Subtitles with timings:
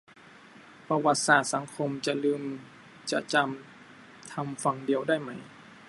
[0.87, 2.41] ประวัติศาสตร์สังคม จะลืม
[3.11, 5.29] จะจำ ทำฝั่งเดียวได้ไหม